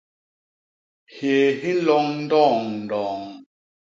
Hyéé 1.13 1.49
hi 1.59 1.71
nloñ 1.79 2.05
ndoñ 2.23 2.57
ndoñ. 2.83 3.19